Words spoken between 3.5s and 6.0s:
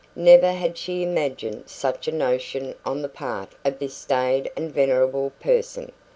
of this staid and venerable person.